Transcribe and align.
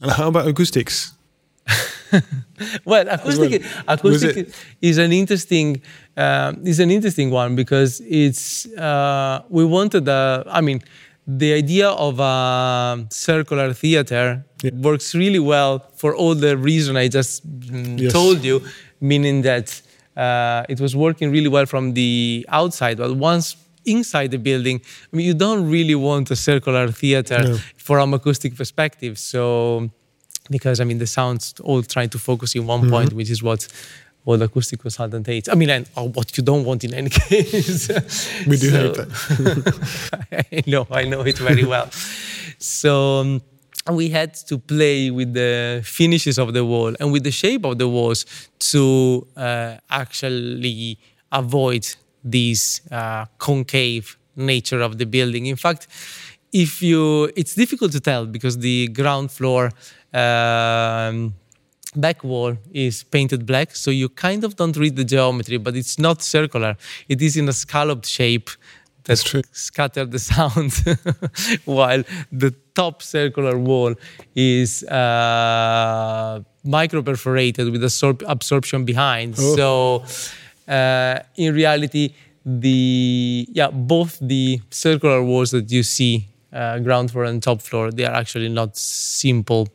And 0.00 0.10
how 0.12 0.28
about 0.28 0.46
acoustics? 0.46 1.12
well, 2.84 3.06
acoustic 3.08 3.62
well. 3.62 3.84
acoustic 3.88 4.48
is 4.80 4.96
an 4.98 5.12
interesting 5.12 5.82
uh, 6.16 6.52
is 6.64 6.80
an 6.80 6.90
interesting 6.90 7.30
one 7.30 7.54
because 7.54 8.00
it's 8.08 8.66
uh, 8.76 9.42
we 9.50 9.64
wanted 9.64 10.08
a, 10.08 10.44
I 10.48 10.60
mean 10.62 10.80
the 11.26 11.52
idea 11.52 11.88
of 11.90 12.18
a 12.20 13.06
circular 13.10 13.72
theater 13.74 14.44
Yeah. 14.62 14.70
works 14.88 15.14
really 15.14 15.38
well 15.38 15.78
for 15.96 16.14
all 16.16 16.34
the 16.34 16.56
reason 16.56 16.96
I 16.96 17.08
just 17.08 17.44
mm, 17.46 18.00
Yes. 18.00 18.12
told 18.12 18.42
you, 18.42 18.60
meaning 19.00 19.42
that 19.42 19.68
uh, 20.16 20.64
it 20.72 20.80
was 20.80 20.96
working 20.96 21.30
really 21.30 21.48
well 21.48 21.66
from 21.66 21.92
the 21.94 22.44
outside, 22.48 22.96
but 22.96 23.14
once 23.14 23.56
inside 23.90 24.30
the 24.30 24.38
building, 24.38 24.80
I 25.12 25.16
mean, 25.16 25.26
you 25.26 25.34
don't 25.34 25.68
really 25.70 25.94
want 25.94 26.30
a 26.30 26.36
circular 26.36 26.88
theater 26.92 27.40
No. 27.42 27.58
from 27.76 28.14
acoustic 28.14 28.54
perspective. 28.56 29.18
So, 29.18 29.90
because 30.50 30.80
I 30.80 30.84
mean, 30.84 30.98
the 30.98 31.06
sounds 31.06 31.54
all 31.62 31.82
trying 31.82 32.10
to 32.10 32.18
focus 32.18 32.54
in 32.54 32.66
one 32.66 32.88
point, 32.90 33.12
which 33.12 33.30
is 33.30 33.42
what 33.42 33.66
all 34.24 34.36
the 34.36 34.44
acoustic 34.44 34.80
consultant 34.80 35.26
hates. 35.26 35.48
I 35.48 35.54
mean, 35.54 35.70
and 35.70 35.88
or 35.96 36.08
what 36.10 36.36
you 36.36 36.42
don't 36.44 36.64
want 36.64 36.84
in 36.84 36.92
any 36.94 37.10
case. 37.28 37.88
We 38.46 38.56
do 38.56 38.70
So- 38.70 38.82
hate 38.82 38.94
that. 38.96 40.48
I 40.52 40.70
know, 40.70 40.86
I 40.90 41.04
know 41.04 41.20
it 41.22 41.38
very 41.38 41.64
well. 41.64 41.88
so 42.58 43.20
um, 43.20 43.42
we 43.90 44.10
had 44.10 44.34
to 44.50 44.58
play 44.58 45.10
with 45.10 45.32
the 45.32 45.80
finishes 45.84 46.38
of 46.38 46.52
the 46.52 46.64
wall 46.64 46.94
and 47.00 47.10
with 47.12 47.24
the 47.24 47.30
shape 47.30 47.64
of 47.64 47.78
the 47.78 47.88
walls 47.88 48.26
to 48.72 49.26
uh, 49.36 49.76
actually 49.88 50.98
avoid 51.32 51.84
this 52.30 52.80
uh, 52.90 53.26
concave 53.38 54.16
nature 54.36 54.80
of 54.80 54.98
the 54.98 55.06
building. 55.06 55.46
In 55.46 55.56
fact, 55.56 55.86
if 56.52 56.82
you, 56.82 57.30
it's 57.36 57.54
difficult 57.54 57.92
to 57.92 58.00
tell 58.00 58.26
because 58.26 58.58
the 58.58 58.88
ground 58.88 59.30
floor. 59.30 59.70
Um, 60.12 61.34
back 61.96 62.22
wall 62.22 62.56
is 62.72 63.02
painted 63.02 63.46
black, 63.46 63.74
so 63.74 63.90
you 63.90 64.08
kind 64.08 64.44
of 64.44 64.56
don't 64.56 64.76
read 64.76 64.94
the 64.96 65.04
geometry, 65.04 65.56
but 65.56 65.74
it's 65.76 65.98
not 65.98 66.22
circular. 66.22 66.76
It 67.08 67.20
is 67.22 67.36
in 67.36 67.48
a 67.48 67.52
scalloped 67.52 68.06
shape 68.06 68.50
that 69.04 69.04
That's 69.04 69.24
true. 69.24 69.42
scatter 69.52 70.04
the 70.04 70.18
sound, 70.32 70.72
while 71.64 72.02
the 72.30 72.54
top 72.74 73.02
circular 73.02 73.58
wall 73.58 73.94
is 74.34 74.84
uh, 74.84 76.42
micro 76.64 77.02
perforated 77.02 77.70
with 77.72 77.82
absor- 77.82 78.22
absorption 78.26 78.84
behind. 78.84 79.34
Oh. 79.38 79.56
So 79.56 80.04
uh, 80.68 81.20
in 81.36 81.54
reality, 81.54 82.14
the 82.44 83.46
yeah 83.52 83.70
both 83.70 84.18
the 84.20 84.60
circular 84.70 85.22
walls 85.22 85.50
that 85.50 85.70
you 85.70 85.82
see 85.82 86.26
uh, 86.52 86.78
ground 86.78 87.10
floor 87.10 87.24
and 87.24 87.42
top 87.42 87.60
floor 87.60 87.90
they 87.90 88.04
are 88.06 88.14
actually 88.14 88.48
not 88.48 88.76
simple 88.76 89.68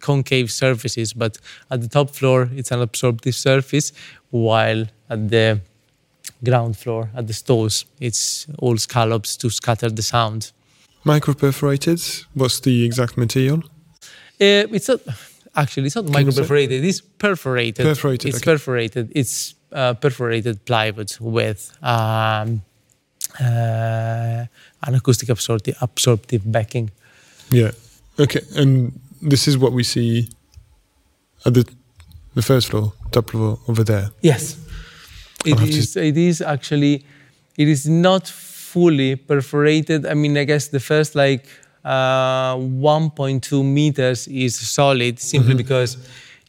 concave 0.00 0.50
surfaces, 0.50 1.12
but 1.12 1.38
at 1.70 1.80
the 1.80 1.88
top 1.88 2.10
floor 2.10 2.48
it's 2.54 2.70
an 2.70 2.80
absorptive 2.80 3.34
surface, 3.34 3.92
while 4.30 4.86
at 5.10 5.28
the 5.28 5.60
ground 6.44 6.76
floor, 6.76 7.10
at 7.16 7.26
the 7.26 7.32
stalls, 7.32 7.84
it's 8.00 8.46
all 8.58 8.76
scallops 8.76 9.36
to 9.36 9.50
scatter 9.50 9.90
the 9.90 10.02
sound. 10.02 10.52
Microperforated. 11.04 12.24
What's 12.34 12.60
the 12.60 12.84
exact 12.84 13.16
material? 13.16 13.62
Uh, 14.40 14.70
it's 14.76 14.88
not 14.88 15.00
actually 15.56 15.86
it's 15.86 15.96
not 15.96 16.04
you 16.06 16.12
micro 16.12 16.32
perforated. 16.32 16.84
It's 16.84 17.00
perforated. 17.00 17.84
Perforated, 17.84 18.28
It's 18.28 18.38
okay. 18.38 18.52
perforated. 18.52 19.12
It's 19.14 19.54
uh, 19.72 19.94
perforated 19.94 20.64
plywood 20.64 21.16
with 21.20 21.72
um, 21.82 22.62
uh, 23.40 24.44
an 24.86 24.94
acoustic 24.94 25.28
absorptive, 25.28 25.76
absorptive 25.80 26.42
backing. 26.50 26.90
Yeah. 27.50 27.72
Okay. 28.18 28.40
And 28.56 28.98
this 29.22 29.46
is 29.48 29.56
what 29.58 29.72
we 29.72 29.82
see 29.84 30.28
at 31.44 31.54
the 31.54 31.64
the 32.34 32.42
first 32.42 32.68
floor, 32.70 32.92
top 33.10 33.30
floor 33.30 33.58
over 33.68 33.82
there. 33.84 34.10
Yes, 34.22 34.56
I'll 35.46 35.60
is. 35.62 35.96
It 35.96 36.16
is 36.16 36.40
actually. 36.40 37.04
It 37.56 37.68
is 37.68 37.86
not 37.88 38.28
fully 38.28 39.16
perforated. 39.16 40.06
I 40.06 40.14
mean, 40.14 40.36
I 40.38 40.44
guess 40.44 40.68
the 40.68 40.78
first 40.78 41.14
like 41.16 41.46
uh, 41.84 42.54
1.2 42.54 43.64
meters 43.64 44.28
is 44.28 44.54
solid, 44.56 45.18
simply 45.18 45.50
Mm-hmm. 45.54 45.56
because 45.56 45.96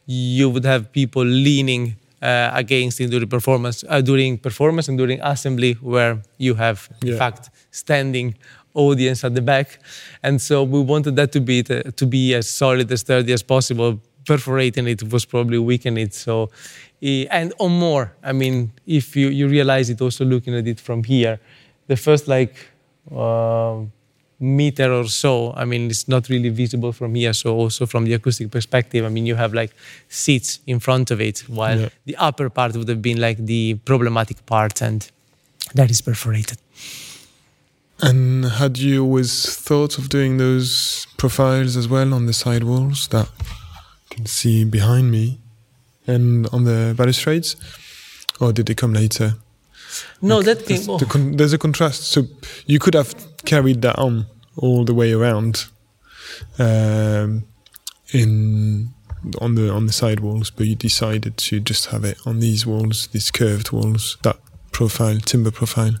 you 0.06 0.48
would 0.50 0.64
have 0.64 0.92
people 0.92 1.24
leaning 1.24 1.96
uh, 2.22 2.50
against 2.52 2.98
during 2.98 3.28
performance, 3.28 3.84
uh, 3.88 4.00
during 4.00 4.38
performance 4.38 4.88
and 4.88 4.98
during 4.98 5.20
assembly, 5.22 5.72
where 5.80 6.20
you 6.38 6.54
have 6.54 6.88
in 7.02 7.08
Yeah. 7.08 7.18
fact 7.18 7.50
standing 7.70 8.34
audience 8.74 9.24
at 9.26 9.34
the 9.34 9.42
back, 9.42 9.78
and 10.22 10.40
so 10.40 10.62
we 10.62 10.80
wanted 10.80 11.16
that 11.16 11.32
to 11.32 11.40
be 11.40 11.62
to 11.62 12.06
be 12.06 12.34
as 12.34 12.48
solid 12.48 12.90
as 12.92 13.00
sturdy 13.00 13.32
as 13.32 13.42
possible. 13.42 14.00
Perforating 14.26 14.86
it 14.86 15.02
was 15.12 15.24
probably 15.24 15.58
weakening 15.58 16.04
it. 16.06 16.14
So, 16.14 16.50
and 17.30 17.52
on 17.58 17.72
more. 17.72 18.12
I 18.22 18.32
mean, 18.32 18.70
if 18.86 19.16
you 19.16 19.28
you 19.28 19.48
realize 19.48 19.90
it 19.90 20.00
also 20.00 20.24
looking 20.24 20.54
at 20.54 20.66
it 20.66 20.78
from 20.80 21.02
here, 21.04 21.38
the 21.88 21.96
first 21.96 22.28
like. 22.28 22.54
Uh, 23.10 23.86
meter 24.40 24.90
or 24.92 25.04
so. 25.06 25.52
I 25.54 25.64
mean, 25.66 25.90
it's 25.90 26.08
not 26.08 26.28
really 26.30 26.48
visible 26.48 26.92
from 26.92 27.14
here. 27.14 27.32
So 27.34 27.54
also 27.54 27.86
from 27.86 28.04
the 28.04 28.14
acoustic 28.14 28.50
perspective, 28.50 29.04
I 29.04 29.08
mean, 29.10 29.26
you 29.26 29.34
have 29.36 29.52
like 29.54 29.72
seats 30.08 30.60
in 30.66 30.80
front 30.80 31.10
of 31.10 31.20
it, 31.20 31.40
while 31.48 31.78
Yeah. 31.80 31.88
the 32.06 32.16
upper 32.16 32.48
part 32.50 32.74
would 32.76 32.88
have 32.88 33.02
been 33.02 33.20
like 33.20 33.44
the 33.46 33.74
problematic 33.84 34.44
part, 34.46 34.80
and 34.82 35.06
that 35.74 35.90
is 35.90 36.00
perforated. 36.00 36.58
And 38.02 38.46
had 38.46 38.78
you 38.78 39.04
always 39.04 39.54
thought 39.54 39.98
of 39.98 40.08
doing 40.08 40.38
those 40.38 41.06
profiles 41.18 41.76
as 41.76 41.86
well 41.86 42.14
on 42.14 42.24
the 42.26 42.32
side 42.32 42.64
walls 42.64 43.08
that 43.08 43.28
you 44.10 44.16
can 44.16 44.26
see 44.26 44.64
behind 44.64 45.10
me 45.10 45.38
and 46.06 46.46
on 46.50 46.64
the 46.64 46.94
balustrades? 46.96 47.56
Or 48.40 48.52
did 48.54 48.66
they 48.66 48.74
come 48.74 48.94
later? 48.94 49.34
No, 50.22 50.36
Like, 50.38 50.46
that 50.46 50.66
came. 50.66 50.88
oh, 50.88 50.96
the 50.96 51.04
con- 51.04 51.36
there's 51.36 51.52
a 51.52 51.58
contrast. 51.58 52.04
So 52.04 52.26
you 52.64 52.78
could 52.78 52.94
have 52.94 53.14
carried 53.50 53.82
that 53.82 53.98
on 53.98 54.26
all 54.56 54.84
the 54.84 54.94
way 54.94 55.10
around 55.12 55.66
um, 56.58 57.44
in 58.12 58.90
on 59.40 59.54
the 59.56 59.66
on 59.78 59.86
the 59.86 59.92
side 59.92 60.20
walls, 60.20 60.50
but 60.50 60.66
you 60.66 60.76
decided 60.76 61.36
to 61.36 61.60
just 61.70 61.86
have 61.86 62.04
it 62.04 62.16
on 62.24 62.40
these 62.40 62.64
walls, 62.64 63.08
these 63.08 63.30
curved 63.30 63.72
walls, 63.72 64.16
that 64.22 64.38
profile, 64.70 65.18
timber 65.18 65.50
profile. 65.50 65.96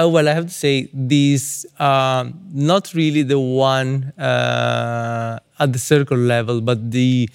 Oh, 0.00 0.08
well, 0.08 0.28
I 0.28 0.32
have 0.32 0.46
to 0.46 0.58
say, 0.66 0.88
these 0.92 1.66
are 1.80 2.26
not 2.52 2.94
really 2.94 3.24
the 3.24 3.40
one 3.40 4.12
uh, 4.16 5.40
at 5.58 5.72
the 5.72 5.78
circle 5.78 6.16
level, 6.16 6.60
but 6.60 6.92
the 6.92 7.28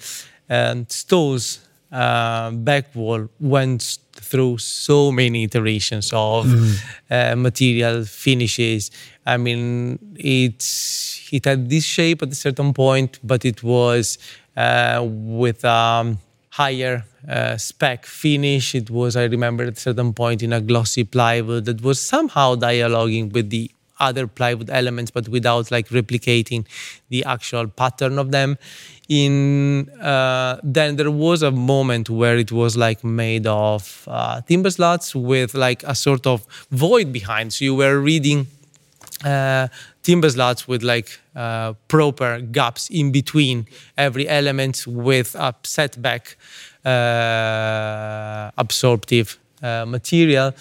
um, 0.48 0.86
stalls 0.88 1.60
uh, 1.94 2.50
back 2.50 2.94
wall 2.94 3.28
went 3.38 3.98
through 4.12 4.58
so 4.58 5.12
many 5.12 5.44
iterations 5.44 6.10
of 6.12 6.46
uh, 7.10 7.34
material 7.36 8.04
finishes. 8.04 8.90
I 9.24 9.36
mean, 9.36 9.98
it, 10.16 10.60
it 11.32 11.44
had 11.44 11.70
this 11.70 11.84
shape 11.84 12.22
at 12.22 12.30
a 12.32 12.34
certain 12.34 12.74
point, 12.74 13.20
but 13.22 13.44
it 13.44 13.62
was 13.62 14.18
uh, 14.56 15.00
with 15.04 15.64
um, 15.64 16.18
higher 16.50 17.04
uh, 17.28 17.56
spec 17.56 18.06
finish. 18.06 18.74
It 18.74 18.90
was, 18.90 19.16
I 19.16 19.24
remember, 19.24 19.64
at 19.64 19.76
a 19.76 19.80
certain 19.80 20.12
point 20.12 20.42
in 20.42 20.52
a 20.52 20.60
glossy 20.60 21.04
plywood 21.04 21.64
that 21.66 21.82
was 21.82 22.00
somehow 22.00 22.56
dialoguing 22.56 23.32
with 23.32 23.50
the 23.50 23.70
other 24.08 24.26
plywood 24.26 24.70
elements, 24.70 25.10
but 25.10 25.28
without 25.28 25.70
like 25.70 25.88
replicating 25.88 26.66
the 27.08 27.24
actual 27.24 27.66
pattern 27.68 28.18
of 28.18 28.30
them. 28.30 28.58
In 29.08 29.90
uh, 30.00 30.60
then 30.62 30.96
there 30.96 31.10
was 31.10 31.42
a 31.42 31.50
moment 31.50 32.08
where 32.08 32.38
it 32.38 32.50
was 32.50 32.76
like 32.76 33.04
made 33.04 33.46
of 33.46 33.82
uh, 34.08 34.40
timber 34.48 34.70
slats 34.70 35.14
with 35.14 35.54
like 35.54 35.82
a 35.82 35.94
sort 35.94 36.26
of 36.26 36.46
void 36.70 37.12
behind. 37.12 37.52
So 37.52 37.64
you 37.66 37.74
were 37.74 38.00
reading 38.00 38.46
uh, 39.24 39.68
timber 40.02 40.30
slats 40.30 40.68
with 40.68 40.82
like 40.82 41.18
uh, 41.36 41.74
proper 41.88 42.40
gaps 42.40 42.88
in 42.90 43.12
between 43.12 43.66
every 43.96 44.28
element 44.28 44.86
with 44.86 45.34
a 45.34 45.54
setback 45.62 46.36
uh, 46.84 48.50
absorptive 48.56 49.38
uh, 49.62 49.84
material. 49.86 50.54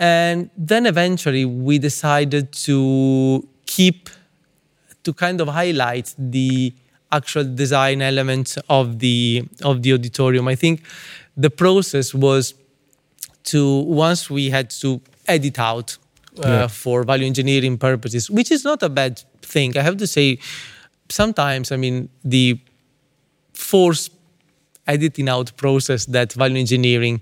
And 0.00 0.48
then 0.56 0.86
eventually 0.86 1.44
we 1.44 1.78
decided 1.78 2.52
to 2.64 3.46
keep, 3.66 4.08
to 5.04 5.12
kind 5.12 5.40
of 5.42 5.48
highlight 5.48 6.14
the 6.18 6.72
actual 7.12 7.44
design 7.44 8.00
elements 8.00 8.56
of 8.68 8.98
the 9.00 9.44
of 9.62 9.82
the 9.82 9.92
auditorium. 9.92 10.48
I 10.48 10.54
think 10.54 10.82
the 11.36 11.50
process 11.50 12.14
was 12.14 12.54
to 13.44 13.80
once 13.82 14.30
we 14.30 14.48
had 14.50 14.70
to 14.82 15.00
edit 15.28 15.58
out 15.58 15.98
uh, 16.38 16.48
Yeah. 16.48 16.66
for 16.68 17.04
value 17.04 17.26
engineering 17.26 17.76
purposes, 17.78 18.30
which 18.30 18.50
is 18.50 18.64
not 18.64 18.82
a 18.82 18.88
bad 18.88 19.22
thing. 19.42 19.76
I 19.76 19.82
have 19.82 19.96
to 19.98 20.06
say, 20.06 20.38
sometimes 21.10 21.72
I 21.72 21.76
mean 21.76 22.08
the 22.24 22.58
force 23.52 24.08
editing 24.86 25.28
out 25.28 25.52
process 25.56 26.06
that 26.06 26.32
value 26.32 26.58
engineering 26.58 27.20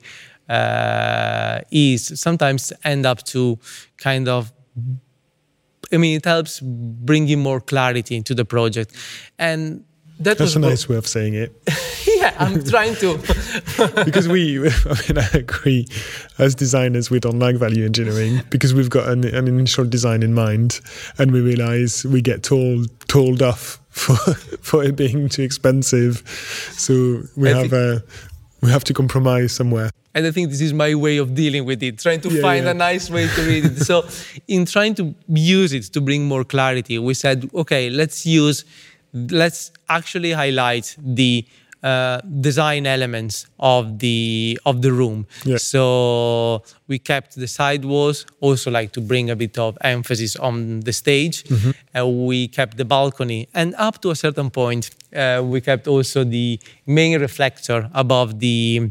uh, 0.49 1.61
is 1.71 2.21
sometimes 2.21 2.73
end 2.85 3.07
up 3.07 3.23
to 3.25 3.59
kind 3.99 4.29
of 4.29 4.53
I 5.93 5.97
mean, 5.97 6.17
it 6.17 6.25
helps 6.25 6.61
bringing 6.61 7.41
more 7.41 7.61
clarity 7.61 8.17
into 8.17 8.35
the 8.35 8.45
project. 8.45 8.95
And 9.39 9.85
that 10.21 10.37
That's 10.37 10.41
was 10.41 10.57
a 10.57 10.61
bo- 10.61 10.69
nice 10.69 10.89
way 10.89 10.97
of 10.97 11.07
saying 11.07 11.35
it. 11.35 11.55
yeah, 12.17 12.35
I'm 12.39 12.65
trying 12.65 12.97
to. 12.97 13.19
because 14.05 14.27
we, 14.27 14.59
I 14.69 14.97
mean, 15.09 15.19
I 15.19 15.29
agree. 15.33 15.87
As 16.39 16.55
designers, 16.55 17.09
we 17.09 17.21
don't 17.21 17.39
like 17.39 17.57
value 17.57 17.85
engineering 17.85 18.43
because 18.51 18.75
we've 18.75 18.91
got 18.91 19.09
an, 19.09 19.25
an 19.25 19.47
initial 19.47 19.85
design 19.85 20.23
in 20.23 20.35
mind, 20.35 20.81
and 21.19 21.31
we 21.31 21.41
realize 21.41 22.05
we 22.05 22.21
get 22.21 22.43
told 22.43 22.91
told 23.09 23.43
off 23.43 23.81
for 23.91 24.17
for 24.61 24.83
it 24.83 24.97
being 24.97 25.29
too 25.29 25.43
expensive. 25.43 26.23
So 26.73 27.23
we 27.37 27.53
I 27.53 27.63
have 27.63 27.73
a 27.73 28.03
we 28.61 28.71
have 28.71 28.85
to 28.85 28.95
compromise 28.95 29.53
somewhere. 29.55 29.91
and 30.15 30.27
I 30.27 30.31
think 30.33 30.51
this 30.51 30.61
is 30.61 30.73
my 30.73 30.95
way 30.95 31.19
of 31.19 31.35
dealing 31.35 31.65
with 31.65 31.81
it, 31.83 31.99
trying 31.99 32.21
to 32.23 32.31
Yeah, 32.31 32.43
find 32.43 32.65
yeah. 32.65 32.73
a 32.73 32.75
nice 32.75 33.09
way 33.11 33.29
to 33.29 33.41
read 33.43 33.65
it. 33.67 33.77
so, 33.91 34.05
in 34.49 34.65
trying 34.67 34.95
to 34.97 35.15
use 35.29 35.73
it 35.73 35.85
to 35.95 36.01
bring 36.01 36.27
more 36.27 36.45
clarity, 36.45 36.99
we 36.99 37.15
said, 37.15 37.49
okay, 37.55 37.89
let's 37.91 38.27
use, 38.27 38.65
let's 39.13 39.71
actually 39.89 40.33
highlight 40.33 40.97
the 40.99 41.45
uh, 41.83 42.21
design 42.41 42.87
elements 42.87 43.47
of 43.59 43.99
the 44.01 44.59
of 44.65 44.83
the 44.83 44.91
room. 44.93 45.27
Yeah. 45.45 45.59
So 45.59 46.63
we 46.89 46.99
kept 46.99 47.37
the 47.37 47.47
side 47.47 47.85
walls, 47.85 48.27
also 48.41 48.71
like 48.71 48.91
to 48.93 49.01
bring 49.01 49.31
a 49.31 49.37
bit 49.37 49.59
of 49.59 49.79
emphasis 49.83 50.35
on 50.37 50.81
the 50.81 50.93
stage. 50.93 51.45
Uh, 51.97 52.07
we 52.07 52.49
kept 52.49 52.77
the 52.77 52.85
balcony, 52.85 53.49
and 53.55 53.75
up 53.79 54.01
to 54.03 54.11
a 54.11 54.17
certain 54.17 54.51
point, 54.51 54.91
uh, 55.15 55.41
we 55.45 55.61
kept 55.61 55.87
also 55.87 56.25
the 56.25 56.59
main 56.87 57.21
reflector 57.21 57.89
above 57.95 58.41
the 58.41 58.91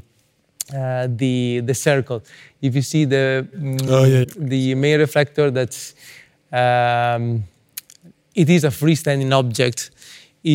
uh, 0.73 1.07
the 1.09 1.61
the 1.65 1.73
circle. 1.73 2.23
If 2.61 2.75
you 2.75 2.81
see 2.81 3.05
the 3.05 3.47
mm, 3.55 3.87
Oh, 3.89 4.05
yeah. 4.05 4.25
the 4.37 4.75
main 4.75 4.99
reflector, 4.99 5.51
that's 5.51 5.93
um, 6.51 7.43
it 8.35 8.49
is 8.49 8.63
a 8.63 8.69
freestanding 8.69 9.31
object. 9.33 9.91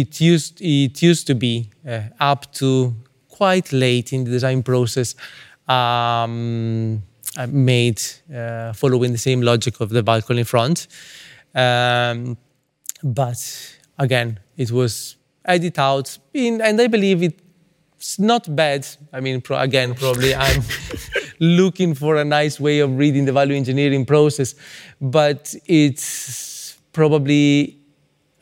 It 0.00 0.21
used 0.21 0.61
it 0.61 1.03
used 1.03 1.27
to 1.27 1.35
be 1.35 1.71
uh, 1.87 2.03
up 2.19 2.53
to 2.55 2.94
quite 3.29 3.73
late 3.73 4.12
in 4.12 4.25
the 4.25 4.31
design 4.31 4.62
process. 4.62 5.15
Um, 5.69 7.03
uh, 7.37 7.47
made 7.47 8.03
uh, 8.35 8.73
following 8.75 9.12
the 9.12 9.19
same 9.19 9.41
logic 9.41 9.81
of 9.81 9.89
the 9.89 10.03
balcony 10.03 10.44
front, 10.44 10.87
um, 11.55 12.37
but 13.03 13.41
again, 13.99 14.39
it 14.56 14.71
was 14.71 15.17
edited 15.44 15.79
out, 15.79 16.19
in, 16.35 16.61
and 16.61 16.79
I 16.79 16.88
believe 16.88 17.23
it 17.23 17.41
it's 18.03 18.19
not 18.19 18.55
bad. 18.56 18.87
I 19.12 19.21
mean, 19.21 19.41
pro- 19.41 19.61
again, 19.61 19.95
probably 19.95 20.35
I'm 20.47 20.62
looking 21.38 21.95
for 21.95 22.17
a 22.17 22.25
nice 22.25 22.59
way 22.59 22.81
of 22.81 22.99
reading 22.99 23.25
the 23.25 23.33
value 23.33 23.55
engineering 23.55 24.05
process, 24.05 24.55
but 25.00 25.55
it's 25.67 26.77
probably, 26.93 27.79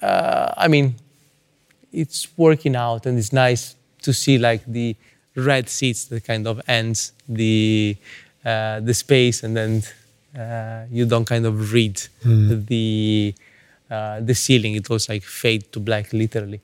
uh, 0.01 0.55
I 0.57 0.67
mean, 0.69 0.97
it's 1.93 2.29
working 2.37 2.77
out 2.77 3.07
and 3.07 3.19
it's 3.19 3.33
nice 3.33 3.75
to 4.03 4.13
see 4.13 4.39
like 4.39 4.65
the 4.67 4.97
red 5.37 5.69
seats 5.69 6.07
that 6.07 6.25
kind 6.25 6.47
of 6.47 6.61
ends 6.67 7.13
the 7.29 7.97
uh, 8.45 8.81
the 8.81 8.95
space 8.95 9.43
and 9.43 9.57
then 9.57 9.83
uh, 10.39 10.85
you 10.91 11.05
don't 11.07 11.25
kind 11.27 11.47
of 11.47 11.73
read 11.73 12.01
the 12.25 13.35
uh, 13.91 14.21
the 14.21 14.35
ceiling. 14.35 14.75
It 14.75 14.89
was 14.89 15.09
like 15.09 15.23
fade 15.25 15.73
to 15.73 15.81
black 15.81 16.13
literally. 16.13 16.61